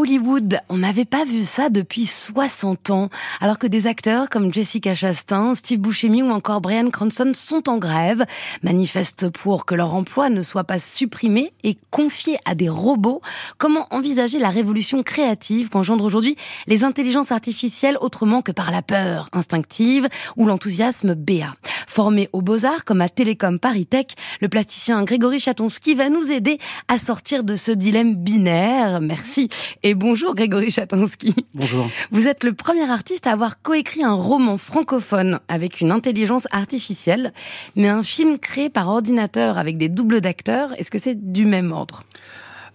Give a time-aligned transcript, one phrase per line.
[0.00, 3.10] Hollywood, on n'avait pas vu ça depuis 60 ans,
[3.42, 7.76] alors que des acteurs comme Jessica Chastain, Steve Buscemi ou encore Brian Cranston sont en
[7.76, 8.24] grève,
[8.62, 13.20] manifestent pour que leur emploi ne soit pas supprimé et confié à des robots.
[13.58, 16.34] Comment envisager la révolution créative qu'engendrent aujourd'hui
[16.66, 20.08] les intelligences artificielles autrement que par la peur instinctive
[20.38, 21.52] ou l'enthousiasme béat
[21.86, 24.06] Formé aux Beaux-Arts comme à Télécom Paris Tech,
[24.40, 26.58] le plasticien Grégory Chatonsky va nous aider
[26.88, 29.02] à sortir de ce dilemme binaire.
[29.02, 29.50] Merci.
[29.94, 31.34] Bonjour Grégory Chatonsky.
[31.54, 31.88] Bonjour.
[32.10, 37.32] Vous êtes le premier artiste à avoir coécrit un roman francophone avec une intelligence artificielle,
[37.76, 41.72] mais un film créé par ordinateur avec des doubles d'acteurs, est-ce que c'est du même
[41.72, 42.04] ordre?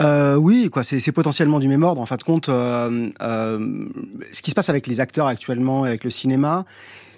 [0.00, 2.00] Euh, oui, quoi, c'est potentiellement du même ordre.
[2.00, 3.86] En fin de compte, euh, euh,
[4.32, 6.64] ce qui se passe avec les acteurs actuellement, avec le cinéma,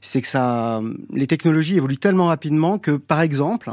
[0.00, 0.80] c'est que ça,
[1.12, 3.70] les technologies évoluent tellement rapidement que, par exemple,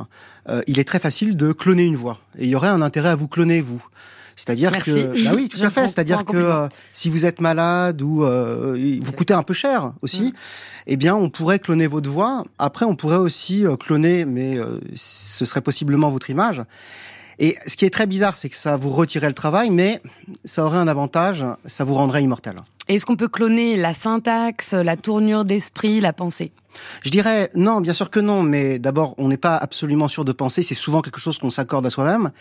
[0.67, 2.19] il est très facile de cloner une voix.
[2.37, 3.85] Et il y aurait un intérêt à vous cloner vous.
[4.37, 5.87] C'est-à-dire que, bah oui, tout à fait.
[5.87, 10.33] C'est-à-dire que euh, si vous êtes malade ou euh, vous coûtez un peu cher aussi,
[10.85, 12.45] eh bien, on pourrait cloner votre voix.
[12.59, 14.57] Après, on pourrait aussi euh, cloner, mais
[14.95, 16.61] ce serait possiblement votre image.
[17.39, 20.01] Et ce qui est très bizarre, c'est que ça vous retirait le travail, mais
[20.45, 22.57] ça aurait un avantage, ça vous rendrait immortel.
[22.87, 26.51] Est-ce qu'on peut cloner la syntaxe, la tournure d'esprit, la pensée?
[27.01, 30.31] Je dirais non, bien sûr que non, mais d'abord, on n'est pas absolument sûr de
[30.31, 32.31] penser, c'est souvent quelque chose qu'on s'accorde à soi-même.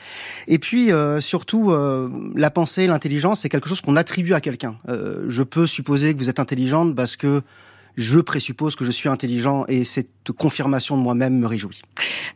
[0.46, 4.76] Et puis, euh, surtout, euh, la pensée, l'intelligence, c'est quelque chose qu'on attribue à quelqu'un.
[4.88, 7.42] Euh, je peux supposer que vous êtes intelligente parce que
[7.96, 11.82] je présuppose que je suis intelligent et cette confirmation de moi-même me réjouit.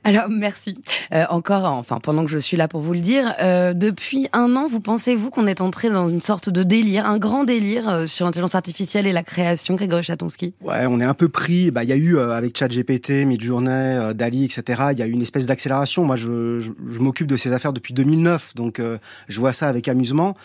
[0.05, 0.75] Alors merci.
[1.12, 4.56] Euh, encore, enfin pendant que je suis là pour vous le dire, euh, depuis un
[4.56, 8.06] an, vous pensez-vous qu'on est entré dans une sorte de délire, un grand délire euh,
[8.06, 10.55] sur l'intelligence artificielle et la création, Grégory Chatonsky?
[10.62, 11.70] Ouais, on est un peu pris.
[11.70, 14.83] Bah, il y a eu avec ChatGPT, Midjourney, Dali, etc.
[14.92, 16.05] Il y a eu une espèce d'accélération.
[16.05, 18.80] Moi, je, je, je m'occupe de ces affaires depuis 2009, donc
[19.28, 20.36] je vois ça avec amusement.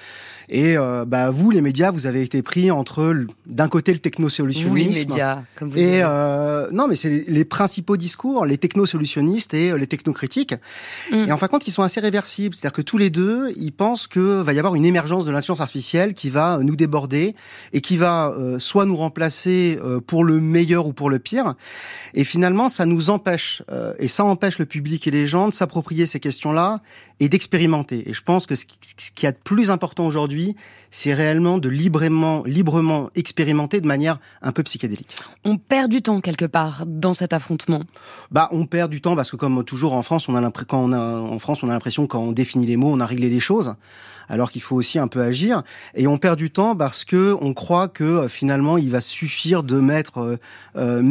[0.50, 0.76] Et
[1.08, 4.74] bah vous, les médias, vous avez été pris entre d'un côté le technosolutionnisme.
[4.74, 6.04] Oui, les médias, comme vous et
[6.72, 10.56] non, mais c'est les principaux discours, les technosolutionnistes et euh, les technocritiques.
[11.12, 11.26] Mm.
[11.28, 12.56] Et en fin de compte, ils sont assez réversibles.
[12.56, 15.62] C'est-à-dire que tous les deux, ils pensent que va y avoir une émergence de l'intelligence
[15.62, 17.36] artificielle qui va nous déborder
[17.74, 21.56] et qui va euh, soit nous remplacer euh, pour le meilleur ou pour le pire.
[22.14, 23.62] Et finalement, ça nous empêche,
[24.00, 26.80] et ça empêche le public et les gens de s'approprier ces questions-là
[27.20, 28.10] et d'expérimenter.
[28.10, 30.56] Et je pense que ce qui, est a de plus important aujourd'hui,
[30.96, 35.14] c'est réellement de librement, librement expérimenter de manière un peu psychédélique.
[35.44, 37.82] On perd du temps quelque part dans cet affrontement.
[38.32, 40.82] Bah, on perd du temps parce que comme toujours en France, on a l'impression quand
[40.82, 43.28] on a en France, on a l'impression quand on définit les mots, on a réglé
[43.28, 43.76] les choses
[44.30, 45.64] alors qu'il faut aussi un peu agir.
[45.94, 49.64] Et on perd du temps parce que on croit que euh, finalement il va suffire
[49.64, 50.38] de mettre euh,
[50.78, 51.02] euh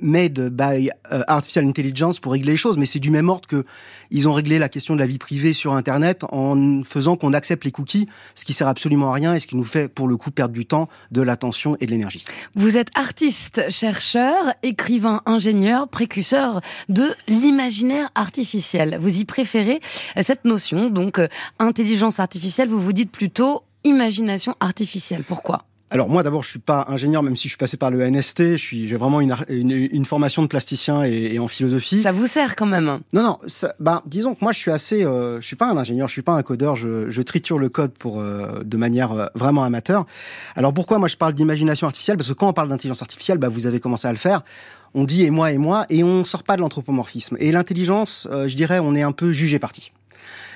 [0.00, 0.90] made by
[1.26, 2.76] artificial intelligence pour régler les choses.
[2.76, 3.64] Mais c'est du même ordre que
[4.10, 7.64] ils ont réglé la question de la vie privée sur Internet en faisant qu'on accepte
[7.64, 10.16] les cookies, ce qui sert absolument à rien et ce qui nous fait pour le
[10.16, 12.24] coup perdre du temps, de l'attention et de l'énergie.
[12.54, 18.98] Vous êtes artiste, chercheur, écrivain, ingénieur, précurseur de l'imaginaire artificiel.
[19.00, 19.80] Vous y préférez
[20.22, 21.20] cette notion, donc
[21.58, 25.22] intelligence artificielle vous vous dites plutôt imagination artificielle.
[25.26, 25.64] Pourquoi?
[25.90, 28.52] Alors moi d'abord je suis pas ingénieur même si je suis passé par le NST,
[28.52, 32.00] je suis j'ai vraiment une, une, formation de plasticien et, en philosophie.
[32.02, 33.00] Ça vous sert quand même.
[33.12, 33.38] Non non,
[33.80, 36.22] bah disons que moi je suis assez euh, je suis pas un ingénieur, je suis
[36.22, 40.06] pas un codeur, je, je triture le code pour euh, de manière euh, vraiment amateur.
[40.54, 42.16] Alors pourquoi moi je parle d'imagination artificielle?
[42.16, 44.42] Parce que quand on parle d'intelligence artificielle, bah vous avez commencé à le faire.
[44.94, 47.36] On dit et moi et moi et on sort pas de l'anthropomorphisme.
[47.40, 49.92] Et l'intelligence, je dirais on est un peu jugé parti.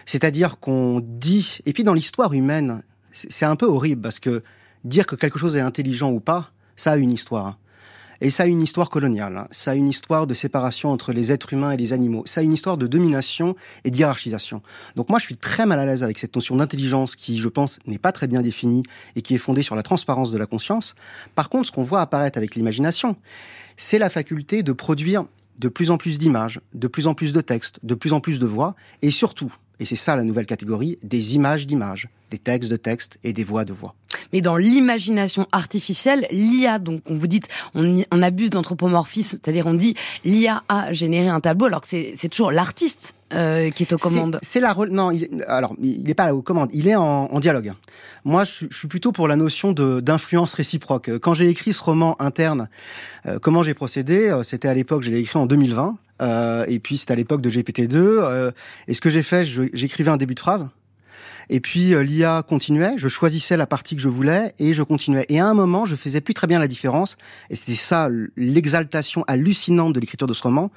[0.07, 4.43] C'est-à-dire qu'on dit, et puis dans l'histoire humaine, c'est un peu horrible parce que
[4.85, 7.59] dire que quelque chose est intelligent ou pas, ça a une histoire.
[8.21, 9.49] Et ça a une histoire coloniale, hein.
[9.51, 12.45] ça a une histoire de séparation entre les êtres humains et les animaux, ça a
[12.45, 14.63] une histoire de domination et d'hierarchisation.
[14.95, 17.81] Donc moi je suis très mal à l'aise avec cette notion d'intelligence qui, je pense,
[17.87, 18.85] n'est pas très bien définie
[19.17, 20.95] et qui est fondée sur la transparence de la conscience.
[21.35, 23.17] Par contre, ce qu'on voit apparaître avec l'imagination,
[23.77, 25.25] c'est la faculté de produire
[25.59, 28.39] de plus en plus d'images, de plus en plus de textes, de plus en plus
[28.39, 32.71] de voix, et surtout, et c'est ça la nouvelle catégorie, des images d'images, des textes
[32.71, 33.95] de textes et des voix de voix.
[34.33, 37.41] Mais dans l'imagination artificielle, l'IA, donc on vous dit,
[37.75, 39.95] on, on abuse d'anthropomorphisme, c'est-à-dire on dit
[40.25, 44.39] l'IA a généré un tableau, alors que c'est toujours l'artiste euh, qui est aux commandes.
[44.43, 47.73] C'est la non, il, alors il n'est pas aux commandes, il est en, en dialogue.
[48.25, 51.11] Moi, je, je, suis plutôt pour la notion d'influence réciproque.
[51.19, 52.69] Quand j'ai écrit ce roman interne,
[53.27, 56.79] euh, comment j'ai procédé euh, C'était à l'époque, je l'ai écrit en 2020, euh, et
[56.79, 57.97] puis c'était à l'époque de GPT-2.
[57.97, 58.51] Euh,
[58.89, 60.69] et ce que j'ai fait, j'écrivais un début de phrase.
[61.51, 65.27] Et puis l'IA continuait, je choisissais la partie que je voulais et je continuais.
[65.29, 67.17] Et à un moment, je faisais plus très bien la différence.
[67.51, 70.71] Et c'était ça l'exaltation hallucinante de l'écriture de ce roman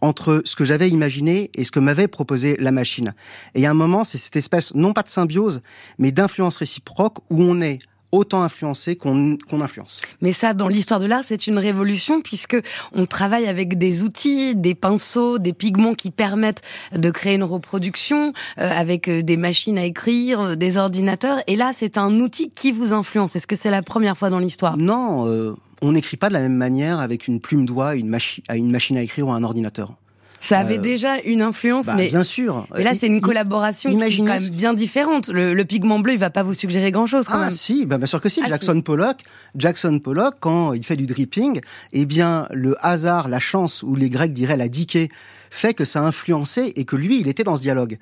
[0.00, 3.14] entre ce que j'avais imaginé et ce que m'avait proposé la machine.
[3.54, 5.62] Et a un moment, c'est cette espèce, non pas de symbiose,
[5.98, 7.80] mais d'influence réciproque où on est
[8.12, 10.00] autant influencé qu'on influence.
[10.20, 12.56] Mais ça, dans l'histoire de l'art, c'est une révolution puisque
[12.92, 16.62] on travaille avec des outils, des pinceaux, des pigments qui permettent
[16.92, 21.40] de créer une reproduction euh, avec euh, des machines à écrire, euh, des ordinateurs.
[21.46, 23.36] Et là, c'est un outil qui vous influence.
[23.36, 24.76] Est-ce que c'est la première fois dans l'histoire?
[24.76, 28.16] Non, on n'écrit pas de la même manière avec une plume doigt, une,
[28.48, 29.94] à une machine à écrire ou un ordinateur.
[30.40, 32.66] Ça avait euh, déjà une influence, bah, mais bien sûr.
[32.76, 35.28] Et là, c'est une collaboration qui est quand même bien différente.
[35.28, 37.50] Le, pigment bleu, il va pas vous suggérer grand-chose quand ah, même.
[37.50, 38.40] si, bah, bien sûr que si.
[38.44, 39.18] Ah, Jackson Pollock,
[39.56, 41.60] Jackson Pollock, quand il fait du dripping,
[41.92, 45.10] eh bien, le hasard, la chance, ou les Grecs diraient la diquée,
[45.50, 47.98] fait que ça a influencé et que lui, il était dans ce dialogue.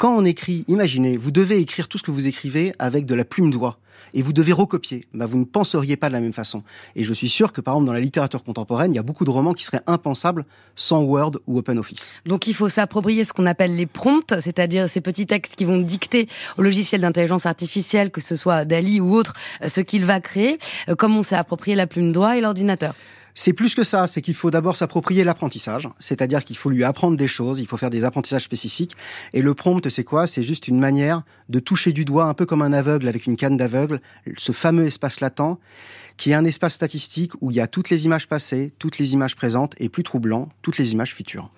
[0.00, 3.26] Quand on écrit, imaginez, vous devez écrire tout ce que vous écrivez avec de la
[3.26, 3.76] plume doigt
[4.14, 5.06] et vous devez recopier.
[5.12, 6.62] Bah, vous ne penseriez pas de la même façon.
[6.96, 9.26] Et je suis sûr que, par exemple, dans la littérature contemporaine, il y a beaucoup
[9.26, 12.14] de romans qui seraient impensables sans Word ou OpenOffice.
[12.24, 15.76] Donc il faut s'approprier ce qu'on appelle les prompts, c'est-à-dire ces petits textes qui vont
[15.76, 20.18] dicter au logiciel d'intelligence artificielle, que ce soit Dali ou autre, euh, ce qu'il va
[20.20, 20.56] créer,
[20.88, 22.94] euh, comme on s'est approprié la plume doigt et l'ordinateur?
[23.34, 27.16] C'est plus que ça, c'est qu'il faut d'abord s'approprier l'apprentissage, c'est-à-dire qu'il faut lui apprendre
[27.16, 28.96] des choses, il faut faire des apprentissages spécifiques.
[29.32, 30.26] Et le prompt, c'est quoi?
[30.26, 33.36] C'est juste une manière de toucher du doigt, un peu comme un aveugle avec une
[33.36, 34.00] canne d'aveugle,
[34.36, 35.58] ce fameux espace latent
[36.20, 39.14] qui est un espace statistique où il y a toutes les images passées, toutes les
[39.14, 41.48] images présentes et plus troublant, toutes les images futures.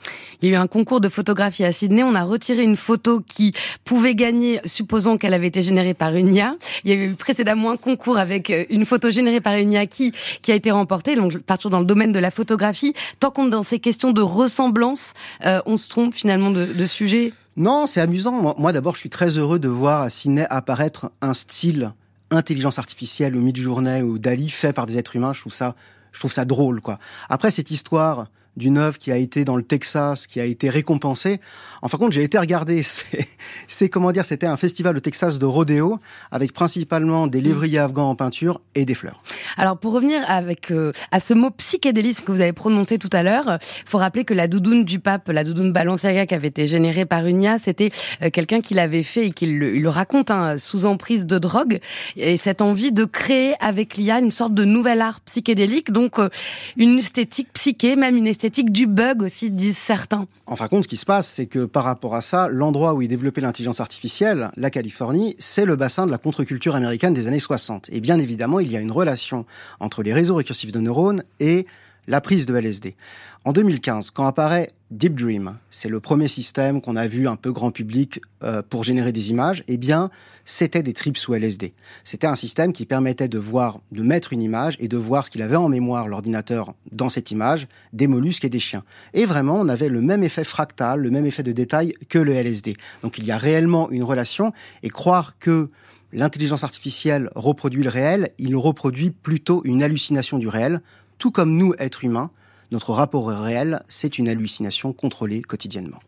[0.41, 2.05] Il y a eu un concours de photographie à Sydney.
[2.05, 3.53] On a retiré une photo qui
[3.85, 6.55] pouvait gagner, supposant qu'elle avait été générée par une IA.
[6.85, 9.87] Il y a eu précédemment un concours avec euh, une photo générée par une IA
[9.87, 10.13] qui,
[10.43, 11.17] qui a été remportée.
[11.17, 12.95] Donc, partir dans le domaine de la photographie.
[13.19, 16.87] Tant qu'on est dans ces questions de ressemblance, euh, on se trompe finalement de, de
[16.87, 17.33] sujet?
[17.57, 18.55] Non, c'est amusant.
[18.57, 21.93] Moi, d'abord, je suis très heureux de voir à Sydney apparaître un style
[22.33, 25.75] intelligence artificielle ou mid-journée ou Dali fait par des êtres humains, je trouve ça,
[26.13, 26.99] je trouve ça drôle, quoi.
[27.29, 28.27] Après, cette histoire
[28.57, 31.41] d'une œuvre qui a été dans le Texas, qui a été récompensée.
[31.81, 32.83] En fin de compte, j'ai été regarder.
[33.69, 35.99] C'est comment dire, c'était un festival au Texas de rodéo
[36.31, 39.23] avec principalement des lévriers afghans en peinture et des fleurs.
[39.57, 43.23] Alors pour revenir avec euh, à ce mot psychédélisme que vous avez prononcé tout à
[43.23, 46.67] l'heure, il faut rappeler que la doudoune du pape, la doudoune Balenciaga qui avait été
[46.67, 47.91] générée par Unia, c'était
[48.23, 51.81] euh, quelqu'un qui l'avait fait et qui le, raconte hein, sous emprise de drogue
[52.17, 56.29] et cette envie de créer avec l'IA une sorte de nouvel art psychédélique, donc euh,
[56.77, 60.27] une esthétique psyché, même une esthétique du bug aussi, disent certains.
[60.47, 62.95] En fin de compte, ce qui se passe, c'est que par rapport à ça, l'endroit
[62.95, 67.29] où est développé l'intelligence artificielle, la Californie, c'est le bassin de la contre-culture américaine des
[67.29, 67.91] années 60.
[67.93, 69.47] Et bien évidemment, il y a une relation
[69.81, 71.67] entre les réseaux récursifs de neurones et
[72.07, 72.97] la prise de LSD.
[73.45, 77.51] En 2015, quand apparaît Deep Dream, c'est le premier système qu'on a vu un peu
[77.51, 80.11] grand public euh, pour générer des images, eh bien,
[80.45, 81.73] c'était des trips sous LSD.
[82.05, 85.31] C'était un système qui permettait de voir, de mettre une image et de voir ce
[85.31, 88.85] qu'il avait en mémoire l'ordinateur dans cette image, des mollusques et des chiens.
[89.15, 92.35] Et vraiment, on avait le même effet fractal, le même effet de détail que le
[92.35, 92.75] LSD.
[93.03, 94.53] Donc il y a réellement une relation
[94.83, 95.71] et croire que
[96.13, 100.83] l'intelligence artificielle reproduit le réel, il reproduit plutôt une hallucination du réel,
[101.23, 102.33] tout comme nous, êtres humains,
[102.73, 106.01] notre rapport réel, c'est une hallucination contrôlée quotidiennement.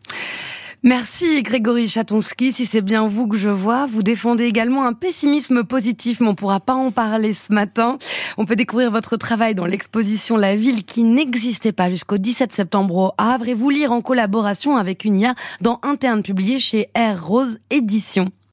[0.83, 2.51] Merci Grégory Chatonsky.
[2.51, 6.31] Si c'est bien vous que je vois, vous défendez également un pessimisme positif, mais on
[6.31, 7.97] ne pourra pas en parler ce matin.
[8.37, 12.97] On peut découvrir votre travail dans l'exposition La ville qui n'existait pas jusqu'au 17 septembre
[12.97, 17.25] au Havre et vous lire en collaboration avec une IA dans Interne publié chez Air
[17.25, 18.31] Rose Édition.